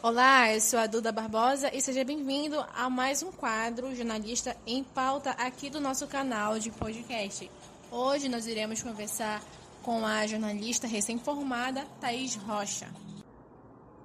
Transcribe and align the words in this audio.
Olá, 0.00 0.54
eu 0.54 0.60
sou 0.60 0.78
a 0.78 0.86
Duda 0.86 1.10
Barbosa 1.10 1.74
e 1.74 1.80
seja 1.80 2.04
bem-vindo 2.04 2.64
a 2.72 2.88
mais 2.88 3.20
um 3.20 3.32
quadro 3.32 3.92
Jornalista 3.96 4.56
em 4.64 4.84
Pauta 4.84 5.30
aqui 5.30 5.68
do 5.68 5.80
nosso 5.80 6.06
canal 6.06 6.56
de 6.56 6.70
podcast. 6.70 7.50
Hoje 7.90 8.28
nós 8.28 8.46
iremos 8.46 8.80
conversar 8.80 9.42
com 9.82 10.06
a 10.06 10.24
jornalista 10.24 10.86
recém-formada 10.86 11.84
Thaís 12.00 12.36
Rocha. 12.36 12.88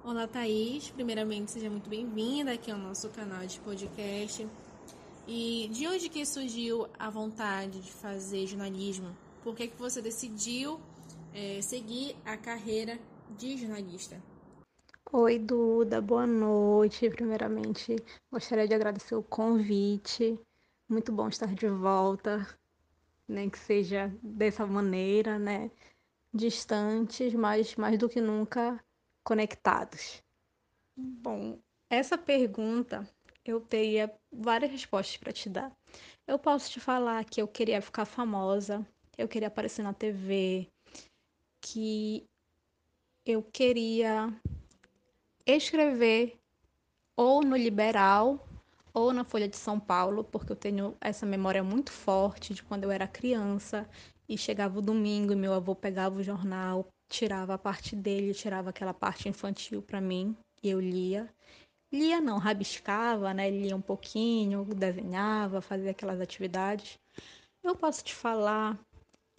Olá, 0.02 0.26
Thaís. 0.26 0.90
Primeiramente, 0.90 1.52
seja 1.52 1.70
muito 1.70 1.88
bem-vinda 1.88 2.54
aqui 2.54 2.72
ao 2.72 2.78
nosso 2.78 3.08
canal 3.10 3.46
de 3.46 3.60
podcast. 3.60 4.48
E 5.28 5.70
de 5.72 5.86
onde 5.86 6.08
que 6.08 6.26
surgiu 6.26 6.88
a 6.98 7.08
vontade 7.08 7.80
de 7.80 7.92
fazer 7.92 8.48
jornalismo? 8.48 9.16
Por 9.44 9.54
que, 9.54 9.68
que 9.68 9.78
você 9.78 10.02
decidiu 10.02 10.80
é, 11.32 11.60
seguir 11.62 12.16
a 12.26 12.36
carreira 12.36 12.98
de 13.38 13.56
jornalista? 13.56 14.20
Oi, 15.16 15.38
Duda, 15.38 16.00
boa 16.00 16.26
noite. 16.26 17.08
Primeiramente, 17.08 17.94
gostaria 18.32 18.66
de 18.66 18.74
agradecer 18.74 19.14
o 19.14 19.22
convite. 19.22 20.36
Muito 20.88 21.12
bom 21.12 21.28
estar 21.28 21.54
de 21.54 21.68
volta, 21.68 22.44
nem 23.28 23.48
que 23.48 23.56
seja 23.56 24.12
dessa 24.20 24.66
maneira, 24.66 25.38
né? 25.38 25.70
Distantes, 26.34 27.32
mas 27.32 27.76
mais 27.76 27.96
do 27.96 28.08
que 28.08 28.20
nunca 28.20 28.84
conectados. 29.22 30.20
Bom, 30.96 31.60
essa 31.88 32.18
pergunta 32.18 33.08
eu 33.44 33.60
teria 33.60 34.12
várias 34.32 34.72
respostas 34.72 35.16
para 35.16 35.32
te 35.32 35.48
dar. 35.48 35.70
Eu 36.26 36.40
posso 36.40 36.68
te 36.72 36.80
falar 36.80 37.24
que 37.24 37.40
eu 37.40 37.46
queria 37.46 37.80
ficar 37.80 38.04
famosa, 38.04 38.84
eu 39.16 39.28
queria 39.28 39.46
aparecer 39.46 39.84
na 39.84 39.94
TV, 39.94 40.66
que 41.60 42.26
eu 43.24 43.44
queria 43.44 44.28
escrever 45.46 46.38
ou 47.16 47.42
no 47.42 47.56
Liberal 47.56 48.48
ou 48.92 49.12
na 49.12 49.24
Folha 49.24 49.48
de 49.48 49.56
São 49.56 49.78
Paulo, 49.78 50.24
porque 50.24 50.52
eu 50.52 50.56
tenho 50.56 50.96
essa 51.00 51.26
memória 51.26 51.62
muito 51.62 51.90
forte 51.90 52.54
de 52.54 52.62
quando 52.62 52.84
eu 52.84 52.90
era 52.90 53.08
criança 53.08 53.88
e 54.28 54.38
chegava 54.38 54.78
o 54.78 54.82
domingo 54.82 55.32
e 55.32 55.36
meu 55.36 55.52
avô 55.52 55.74
pegava 55.74 56.16
o 56.16 56.22
jornal, 56.22 56.88
tirava 57.08 57.54
a 57.54 57.58
parte 57.58 57.94
dele, 57.94 58.32
tirava 58.32 58.70
aquela 58.70 58.94
parte 58.94 59.28
infantil 59.28 59.82
para 59.82 60.00
mim 60.00 60.36
e 60.62 60.70
eu 60.70 60.80
lia. 60.80 61.28
Lia 61.92 62.20
não, 62.20 62.38
rabiscava, 62.38 63.34
né? 63.34 63.50
Lia 63.50 63.76
um 63.76 63.80
pouquinho, 63.80 64.64
desenhava, 64.64 65.60
fazia 65.60 65.90
aquelas 65.90 66.20
atividades. 66.20 66.98
Eu 67.62 67.76
posso 67.76 68.02
te 68.02 68.14
falar 68.14 68.78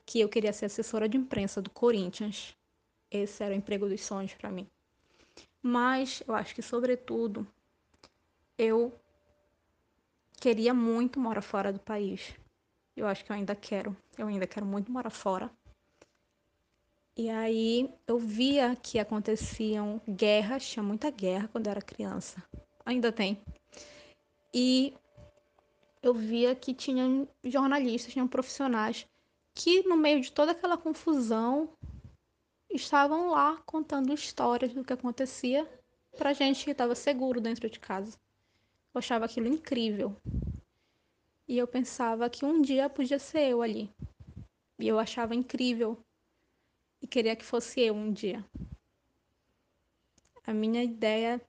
que 0.05 0.19
eu 0.19 0.29
queria 0.29 0.53
ser 0.53 0.65
assessora 0.65 1.09
de 1.09 1.17
imprensa 1.17 1.61
do 1.61 1.69
Corinthians. 1.69 2.55
Esse 3.11 3.43
era 3.43 3.53
o 3.53 3.57
emprego 3.57 3.87
dos 3.89 4.01
sonhos 4.01 4.33
para 4.33 4.51
mim. 4.51 4.67
Mas 5.67 6.21
eu 6.27 6.35
acho 6.35 6.53
que, 6.53 6.61
sobretudo, 6.61 7.47
eu 8.55 8.93
queria 10.39 10.75
muito 10.75 11.19
morar 11.19 11.41
fora 11.41 11.73
do 11.73 11.79
país. 11.79 12.35
Eu 12.95 13.07
acho 13.07 13.25
que 13.25 13.31
eu 13.31 13.35
ainda 13.35 13.55
quero. 13.55 13.97
Eu 14.15 14.27
ainda 14.27 14.45
quero 14.45 14.63
muito 14.63 14.91
morar 14.91 15.09
fora. 15.09 15.49
E 17.17 17.31
aí 17.31 17.91
eu 18.05 18.19
via 18.19 18.75
que 18.75 18.99
aconteciam 18.99 19.99
guerras, 20.07 20.69
tinha 20.69 20.83
muita 20.83 21.09
guerra 21.09 21.49
quando 21.51 21.65
eu 21.65 21.71
era 21.71 21.81
criança. 21.81 22.43
Ainda 22.85 23.11
tem. 23.11 23.41
E 24.53 24.93
eu 26.03 26.13
via 26.13 26.53
que 26.53 26.75
tinham 26.75 27.27
jornalistas, 27.43 28.13
tinham 28.13 28.27
profissionais 28.27 29.07
que 29.55 29.81
no 29.81 29.97
meio 29.97 30.21
de 30.21 30.31
toda 30.31 30.51
aquela 30.51 30.77
confusão 30.77 31.71
estavam 32.75 33.29
lá 33.29 33.57
contando 33.65 34.13
histórias 34.13 34.73
do 34.73 34.83
que 34.83 34.93
acontecia 34.93 35.67
pra 36.17 36.33
gente 36.33 36.65
que 36.65 36.71
estava 36.71 36.95
seguro 36.95 37.39
dentro 37.41 37.69
de 37.69 37.79
casa. 37.79 38.17
Eu 38.93 38.99
achava 38.99 39.25
aquilo 39.25 39.47
incrível. 39.47 40.15
E 41.47 41.57
eu 41.57 41.67
pensava 41.67 42.29
que 42.29 42.45
um 42.45 42.61
dia 42.61 42.89
podia 42.89 43.19
ser 43.19 43.49
eu 43.51 43.61
ali. 43.61 43.89
E 44.79 44.87
eu 44.87 44.99
achava 44.99 45.35
incrível. 45.35 45.97
E 47.01 47.07
queria 47.07 47.35
que 47.35 47.45
fosse 47.45 47.81
eu 47.81 47.93
um 47.93 48.11
dia. 48.11 48.43
A 50.45 50.53
minha 50.53 50.83
ideia 50.83 51.41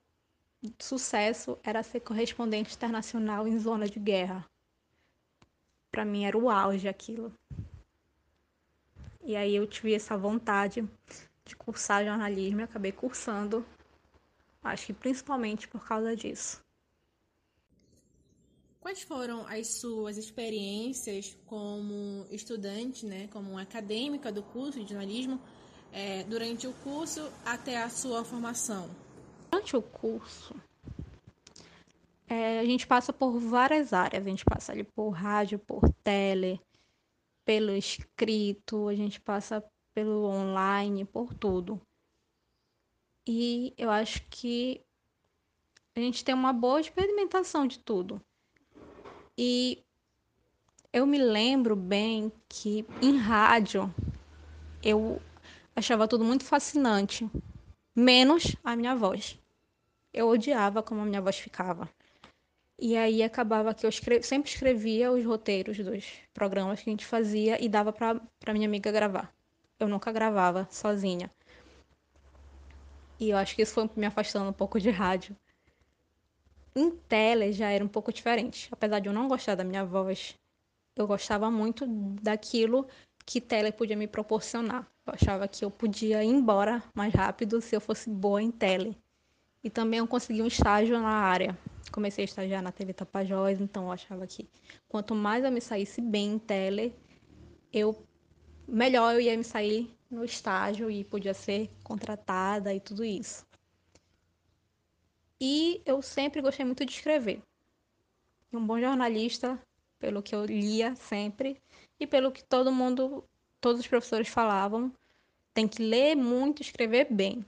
de 0.62 0.72
sucesso 0.84 1.58
era 1.62 1.82
ser 1.82 2.00
correspondente 2.00 2.74
internacional 2.74 3.46
em 3.46 3.58
zona 3.58 3.86
de 3.86 3.98
guerra. 3.98 4.44
Para 5.90 6.04
mim 6.04 6.24
era 6.24 6.36
o 6.36 6.50
auge 6.50 6.88
aquilo. 6.88 7.32
E 9.26 9.34
aí 9.34 9.56
eu 9.56 9.66
tive 9.66 9.92
essa 9.92 10.16
vontade 10.16 10.88
de 11.44 11.56
cursar 11.56 12.04
jornalismo 12.04 12.60
e 12.60 12.62
acabei 12.62 12.92
cursando, 12.92 13.66
acho 14.62 14.86
que 14.86 14.92
principalmente 14.92 15.66
por 15.66 15.84
causa 15.84 16.14
disso. 16.14 16.64
Quais 18.80 19.02
foram 19.02 19.44
as 19.48 19.80
suas 19.80 20.16
experiências 20.16 21.36
como 21.44 22.24
estudante, 22.30 23.04
né, 23.04 23.26
como 23.32 23.58
acadêmica 23.58 24.30
do 24.30 24.44
curso 24.44 24.78
de 24.84 24.90
jornalismo, 24.90 25.40
é, 25.92 26.22
durante 26.22 26.68
o 26.68 26.72
curso 26.84 27.28
até 27.44 27.82
a 27.82 27.90
sua 27.90 28.24
formação? 28.24 28.88
Durante 29.50 29.76
o 29.76 29.82
curso, 29.82 30.54
é, 32.28 32.60
a 32.60 32.64
gente 32.64 32.86
passa 32.86 33.12
por 33.12 33.40
várias 33.40 33.92
áreas. 33.92 34.24
A 34.24 34.28
gente 34.28 34.44
passa 34.44 34.70
ali 34.70 34.84
por 34.84 35.10
rádio, 35.10 35.58
por 35.58 35.88
tele, 36.04 36.60
pelo 37.46 37.70
escrito, 37.70 38.88
a 38.88 38.94
gente 38.94 39.20
passa 39.20 39.64
pelo 39.94 40.24
online, 40.24 41.04
por 41.04 41.32
tudo. 41.32 41.80
E 43.26 43.72
eu 43.78 43.88
acho 43.88 44.20
que 44.28 44.84
a 45.94 46.00
gente 46.00 46.24
tem 46.24 46.34
uma 46.34 46.52
boa 46.52 46.80
experimentação 46.80 47.66
de 47.66 47.78
tudo. 47.78 48.20
E 49.38 49.82
eu 50.92 51.06
me 51.06 51.18
lembro 51.18 51.76
bem 51.76 52.32
que 52.48 52.84
em 53.00 53.16
rádio 53.16 53.94
eu 54.82 55.22
achava 55.74 56.08
tudo 56.08 56.24
muito 56.24 56.44
fascinante, 56.44 57.30
menos 57.94 58.56
a 58.64 58.74
minha 58.74 58.96
voz. 58.96 59.38
Eu 60.12 60.28
odiava 60.28 60.82
como 60.82 61.00
a 61.00 61.04
minha 61.04 61.22
voz 61.22 61.38
ficava. 61.38 61.88
E 62.78 62.94
aí 62.94 63.22
acabava 63.22 63.72
que 63.72 63.86
eu 63.86 63.90
sempre 63.92 64.50
escrevia 64.50 65.10
os 65.10 65.24
roteiros 65.24 65.78
dos 65.78 66.04
programas 66.34 66.82
que 66.82 66.90
a 66.90 66.92
gente 66.92 67.06
fazia 67.06 67.62
e 67.62 67.70
dava 67.70 67.90
para 67.90 68.52
minha 68.52 68.68
amiga 68.68 68.92
gravar. 68.92 69.34
Eu 69.80 69.88
nunca 69.88 70.12
gravava 70.12 70.68
sozinha. 70.70 71.30
E 73.18 73.30
eu 73.30 73.36
acho 73.38 73.56
que 73.56 73.62
isso 73.62 73.72
foi 73.72 73.88
me 73.96 74.04
afastando 74.04 74.50
um 74.50 74.52
pouco 74.52 74.78
de 74.78 74.90
rádio. 74.90 75.34
Em 76.74 76.90
tele 76.90 77.50
já 77.50 77.70
era 77.70 77.82
um 77.82 77.88
pouco 77.88 78.12
diferente. 78.12 78.68
Apesar 78.70 78.98
de 78.98 79.08
eu 79.08 79.12
não 79.12 79.26
gostar 79.26 79.54
da 79.54 79.64
minha 79.64 79.84
voz, 79.84 80.36
eu 80.94 81.06
gostava 81.06 81.50
muito 81.50 81.86
daquilo 81.86 82.86
que 83.24 83.40
tele 83.40 83.72
podia 83.72 83.96
me 83.96 84.06
proporcionar. 84.06 84.86
Eu 85.06 85.14
achava 85.14 85.48
que 85.48 85.64
eu 85.64 85.70
podia 85.70 86.22
ir 86.22 86.28
embora 86.28 86.82
mais 86.94 87.14
rápido 87.14 87.62
se 87.62 87.74
eu 87.74 87.80
fosse 87.80 88.10
boa 88.10 88.42
em 88.42 88.50
tele. 88.50 88.94
E 89.64 89.70
também 89.70 89.98
eu 89.98 90.06
consegui 90.06 90.42
um 90.42 90.46
estágio 90.46 91.00
na 91.00 91.08
área 91.08 91.56
comecei 91.90 92.24
a 92.24 92.26
estagiar 92.26 92.62
na 92.62 92.72
TV 92.72 92.92
Tapajós, 92.92 93.60
então 93.60 93.84
eu 93.84 93.92
achava 93.92 94.26
que 94.26 94.48
quanto 94.88 95.14
mais 95.14 95.44
eu 95.44 95.50
me 95.50 95.60
saísse 95.60 96.00
bem 96.00 96.34
em 96.34 96.38
tele, 96.38 96.94
eu 97.72 98.06
melhor 98.66 99.14
eu 99.14 99.20
ia 99.20 99.36
me 99.36 99.44
sair 99.44 99.94
no 100.10 100.24
estágio 100.24 100.90
e 100.90 101.04
podia 101.04 101.34
ser 101.34 101.70
contratada 101.82 102.72
e 102.74 102.80
tudo 102.80 103.04
isso. 103.04 103.46
E 105.40 105.82
eu 105.84 106.00
sempre 106.00 106.40
gostei 106.40 106.64
muito 106.64 106.84
de 106.84 106.92
escrever. 106.92 107.42
Um 108.52 108.66
bom 108.66 108.80
jornalista, 108.80 109.60
pelo 109.98 110.22
que 110.22 110.34
eu 110.34 110.44
lia 110.44 110.94
sempre 110.94 111.60
e 112.00 112.06
pelo 112.06 112.32
que 112.32 112.42
todo 112.42 112.72
mundo, 112.72 113.24
todos 113.60 113.80
os 113.80 113.86
professores 113.86 114.28
falavam, 114.28 114.92
tem 115.52 115.68
que 115.68 115.82
ler 115.82 116.14
muito, 116.16 116.62
escrever 116.62 117.08
bem. 117.10 117.44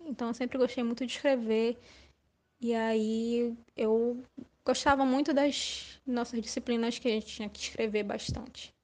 Então 0.00 0.28
eu 0.28 0.34
sempre 0.34 0.56
gostei 0.56 0.82
muito 0.82 1.04
de 1.04 1.12
escrever 1.12 1.78
e 2.60 2.74
aí 2.74 3.56
eu 3.76 4.22
gostava 4.64 5.04
muito 5.04 5.32
das 5.32 6.00
nossas 6.06 6.40
disciplinas 6.42 6.98
que 6.98 7.08
a 7.08 7.12
gente 7.12 7.26
tinha 7.26 7.48
que 7.48 7.60
escrever 7.60 8.02
bastante. 8.02 8.74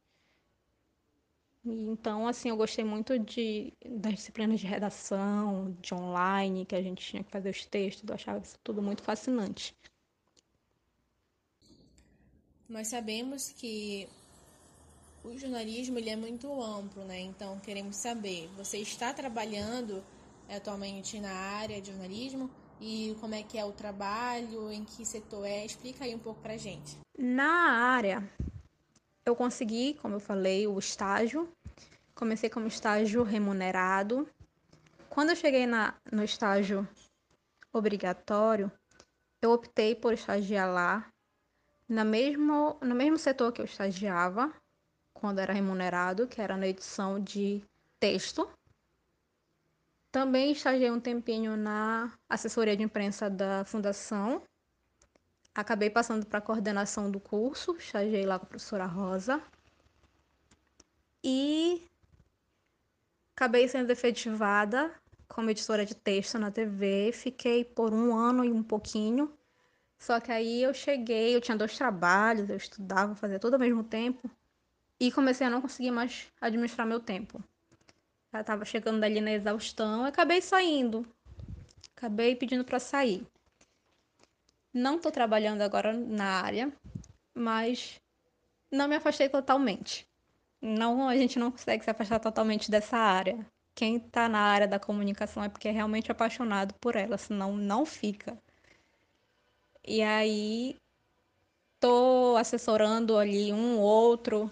Então, 1.66 2.28
assim, 2.28 2.50
eu 2.50 2.56
gostei 2.56 2.84
muito 2.84 3.18
de, 3.18 3.72
das 3.86 4.14
disciplinas 4.14 4.60
de 4.60 4.66
redação, 4.66 5.74
de 5.80 5.94
online, 5.94 6.66
que 6.66 6.74
a 6.74 6.82
gente 6.82 7.04
tinha 7.04 7.24
que 7.24 7.30
fazer 7.30 7.48
os 7.48 7.64
textos, 7.64 8.06
eu 8.06 8.14
achava 8.14 8.38
isso 8.38 8.58
tudo 8.62 8.82
muito 8.82 9.02
fascinante. 9.02 9.74
Nós 12.68 12.88
sabemos 12.88 13.50
que 13.50 14.06
o 15.22 15.36
jornalismo 15.38 15.98
ele 15.98 16.10
é 16.10 16.16
muito 16.16 16.52
amplo, 16.62 17.02
né? 17.04 17.20
Então, 17.20 17.58
queremos 17.60 17.96
saber, 17.96 18.48
você 18.56 18.78
está 18.78 19.14
trabalhando 19.14 20.04
atualmente 20.50 21.18
na 21.18 21.32
área 21.32 21.80
de 21.80 21.90
jornalismo? 21.90 22.50
E 22.80 23.16
como 23.20 23.34
é 23.34 23.42
que 23.42 23.58
é 23.58 23.64
o 23.64 23.72
trabalho, 23.72 24.70
em 24.70 24.84
que 24.84 25.04
setor 25.04 25.44
é. 25.44 25.64
Explica 25.64 26.04
aí 26.04 26.14
um 26.14 26.18
pouco 26.18 26.40
pra 26.40 26.56
gente. 26.56 26.98
Na 27.16 27.70
área, 27.70 28.22
eu 29.24 29.34
consegui, 29.34 29.94
como 29.94 30.16
eu 30.16 30.20
falei, 30.20 30.66
o 30.66 30.78
estágio. 30.78 31.48
Comecei 32.14 32.50
como 32.50 32.66
estágio 32.66 33.22
remunerado. 33.22 34.28
Quando 35.08 35.30
eu 35.30 35.36
cheguei 35.36 35.66
na, 35.66 35.94
no 36.10 36.22
estágio 36.22 36.86
obrigatório, 37.72 38.70
eu 39.40 39.52
optei 39.52 39.94
por 39.94 40.12
estagiar 40.12 40.72
lá, 40.72 41.08
na 41.88 42.04
mesmo, 42.04 42.76
no 42.80 42.94
mesmo 42.94 43.18
setor 43.18 43.52
que 43.52 43.60
eu 43.60 43.64
estagiava, 43.64 44.52
quando 45.12 45.38
era 45.38 45.52
remunerado, 45.52 46.26
que 46.26 46.40
era 46.40 46.56
na 46.56 46.66
edição 46.66 47.20
de 47.20 47.62
texto. 48.00 48.48
Também 50.14 50.52
estagiei 50.52 50.92
um 50.92 51.00
tempinho 51.00 51.56
na 51.56 52.16
assessoria 52.28 52.76
de 52.76 52.84
imprensa 52.84 53.28
da 53.28 53.64
fundação. 53.64 54.44
Acabei 55.52 55.90
passando 55.90 56.24
para 56.24 56.38
a 56.38 56.40
coordenação 56.40 57.10
do 57.10 57.18
curso, 57.18 57.74
estagiei 57.76 58.24
lá 58.24 58.38
com 58.38 58.44
a 58.44 58.48
professora 58.48 58.86
Rosa. 58.86 59.42
E 61.20 61.82
acabei 63.34 63.66
sendo 63.66 63.90
efetivada 63.90 64.94
como 65.26 65.50
editora 65.50 65.84
de 65.84 65.96
texto 65.96 66.38
na 66.38 66.52
TV. 66.52 67.10
Fiquei 67.12 67.64
por 67.64 67.92
um 67.92 68.16
ano 68.16 68.44
e 68.44 68.52
um 68.52 68.62
pouquinho. 68.62 69.36
Só 69.98 70.20
que 70.20 70.30
aí 70.30 70.62
eu 70.62 70.72
cheguei, 70.72 71.34
eu 71.34 71.40
tinha 71.40 71.56
dois 71.56 71.76
trabalhos, 71.76 72.48
eu 72.48 72.56
estudava, 72.56 73.16
fazia 73.16 73.40
tudo 73.40 73.54
ao 73.54 73.60
mesmo 73.60 73.82
tempo. 73.82 74.30
E 75.00 75.10
comecei 75.10 75.44
a 75.44 75.50
não 75.50 75.60
conseguir 75.60 75.90
mais 75.90 76.32
administrar 76.40 76.86
meu 76.86 77.00
tempo. 77.00 77.42
Já 78.34 78.40
estava 78.40 78.64
chegando 78.64 79.04
ali 79.04 79.20
na 79.20 79.30
exaustão, 79.30 80.04
acabei 80.04 80.42
saindo. 80.42 81.06
Acabei 81.96 82.34
pedindo 82.34 82.64
para 82.64 82.80
sair. 82.80 83.24
Não 84.72 84.96
estou 84.96 85.12
trabalhando 85.12 85.62
agora 85.62 85.92
na 85.92 86.42
área, 86.42 86.72
mas 87.32 88.00
não 88.72 88.88
me 88.88 88.96
afastei 88.96 89.28
totalmente. 89.28 90.04
Não, 90.60 91.08
a 91.08 91.16
gente 91.16 91.38
não 91.38 91.52
consegue 91.52 91.84
se 91.84 91.90
afastar 91.90 92.18
totalmente 92.18 92.72
dessa 92.72 92.96
área. 92.96 93.38
Quem 93.72 93.98
está 93.98 94.28
na 94.28 94.40
área 94.40 94.66
da 94.66 94.80
comunicação 94.80 95.44
é 95.44 95.48
porque 95.48 95.68
é 95.68 95.70
realmente 95.70 96.10
apaixonado 96.10 96.74
por 96.80 96.96
ela, 96.96 97.16
senão 97.16 97.56
não 97.56 97.86
fica. 97.86 98.36
E 99.86 100.02
aí 100.02 100.76
tô 101.78 102.34
assessorando 102.36 103.16
ali 103.16 103.52
um 103.52 103.78
outro, 103.78 104.50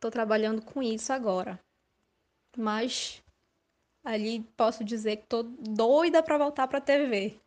tô 0.00 0.10
trabalhando 0.10 0.62
com 0.62 0.82
isso 0.82 1.12
agora. 1.12 1.60
Mas 2.56 3.22
ali 4.04 4.42
posso 4.56 4.82
dizer 4.82 5.16
que 5.18 5.26
tô 5.26 5.42
doida 5.42 6.22
para 6.22 6.38
voltar 6.38 6.66
para 6.66 6.80
TV. 6.80 7.38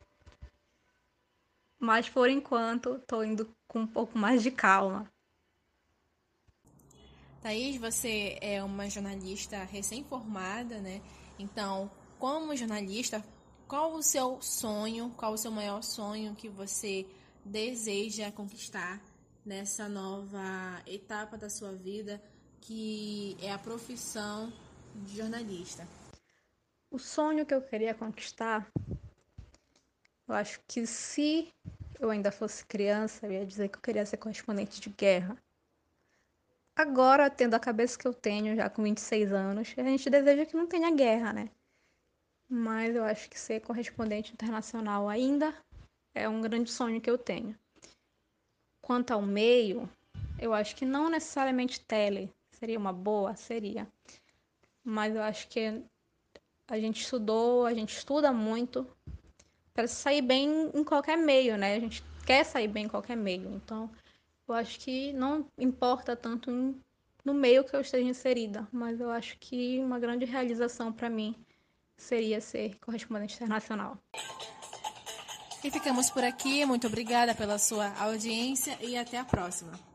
Mas 1.80 2.10
por 2.10 2.30
enquanto 2.30 3.00
tô 3.08 3.24
indo 3.24 3.50
com 3.68 3.80
um 3.80 3.88
pouco 3.88 4.18
mais 4.18 4.44
de 4.44 4.52
calma. 4.52 5.10
Thaís, 7.42 7.78
você 7.78 8.38
é 8.42 8.62
uma 8.62 8.90
jornalista 8.90 9.64
recém-formada, 9.64 10.80
né? 10.82 11.02
Então, 11.40 11.90
como 12.20 12.56
jornalista, 12.56 13.24
qual 13.66 13.94
o 13.94 14.04
seu 14.04 14.42
sonho, 14.42 15.14
qual 15.16 15.34
o 15.34 15.38
seu 15.38 15.50
maior 15.50 15.82
sonho 15.82 16.36
que 16.36 16.50
você 16.50 17.08
deseja 17.46 18.30
conquistar 18.30 19.02
nessa 19.46 19.88
nova 19.88 20.82
etapa 20.86 21.38
da 21.38 21.50
sua 21.50 21.72
vida, 21.72 22.22
que 22.60 23.38
é 23.42 23.54
a 23.54 23.58
profissão 23.58 24.52
de 24.96 25.18
jornalista? 25.18 25.88
O 26.92 26.98
sonho 26.98 27.46
que 27.46 27.54
eu 27.54 27.62
queria 27.62 27.94
conquistar, 27.94 28.68
eu 30.28 30.36
acho 30.36 30.60
que 30.68 30.86
se 30.88 31.54
eu 32.00 32.10
ainda 32.10 32.32
fosse 32.32 32.66
criança, 32.66 33.26
eu 33.26 33.32
ia 33.32 33.46
dizer 33.46 33.70
que 33.70 33.78
eu 33.78 33.82
queria 33.82 34.06
ser 34.06 34.18
correspondente 34.18 34.80
de 34.80 34.90
guerra 34.90 35.38
agora, 36.80 37.30
tendo 37.30 37.56
a 37.56 37.60
cabeça 37.60 37.98
que 37.98 38.08
eu 38.08 38.14
tenho, 38.14 38.56
já 38.56 38.70
com 38.70 38.82
26 38.82 39.34
anos, 39.34 39.74
a 39.78 39.84
gente 39.84 40.10
deseja 40.10 40.46
que 40.46 40.56
não 40.56 40.66
tenha 40.66 40.90
guerra, 40.92 41.34
né? 41.34 41.50
Mas 42.48 42.96
eu 42.96 43.04
acho 43.04 43.30
que 43.30 43.40
ser 43.40 43.60
correspondente 43.60 44.34
internacional 44.34 45.10
ainda 45.10 45.54
é 46.16 46.28
um 46.28 46.42
grande 46.42 46.72
sonho 46.72 47.02
que 47.02 47.10
eu 47.10 47.18
tenho. 47.18 47.58
Quanto 48.82 49.12
ao 49.12 49.22
meio, 49.22 49.90
eu 50.40 50.54
acho 50.54 50.76
que 50.76 50.86
não 50.86 51.10
necessariamente 51.10 51.82
tele 51.82 52.32
seria 52.52 52.80
uma 52.80 52.94
boa, 52.94 53.36
seria. 53.36 53.88
Mas 54.90 55.16
eu 55.16 55.22
acho 55.22 55.48
que 55.48 55.84
a 56.68 56.80
gente 56.80 57.02
estudou, 57.02 57.66
a 57.66 57.74
gente 57.74 57.96
estuda 57.96 58.32
muito 58.32 58.88
para 59.72 59.88
sair 59.88 60.22
bem 60.22 60.72
em 60.74 60.84
qualquer 60.84 61.16
meio, 61.16 61.58
né? 61.58 61.76
A 61.76 61.80
gente 61.80 62.04
quer 62.26 62.44
sair 62.44 62.68
bem 62.68 62.86
em 62.86 62.88
qualquer 62.90 63.16
meio. 63.16 63.54
Então, 63.54 63.90
eu 64.48 64.56
acho 64.56 64.80
que 64.80 65.14
não 65.14 65.46
importa 65.60 66.16
tanto 66.16 66.76
no 67.24 67.34
meio 67.34 67.64
que 67.64 67.76
eu 67.76 67.82
esteja 67.82 68.10
inserida, 68.10 68.68
mas 68.72 69.00
eu 69.00 69.12
acho 69.12 69.38
que 69.40 69.80
uma 69.80 70.00
grande 70.00 70.26
realização 70.26 70.92
para 70.92 71.10
mim 71.10 71.36
seria 71.96 72.42
ser 72.42 72.76
correspondente 72.80 73.36
internacional. 73.36 73.96
E 75.64 75.70
ficamos 75.70 76.10
por 76.10 76.24
aqui. 76.24 76.66
Muito 76.66 76.88
obrigada 76.88 77.36
pela 77.36 77.60
sua 77.60 77.94
audiência 78.00 78.76
e 78.82 78.98
até 78.98 79.20
a 79.20 79.26
próxima. 79.26 79.89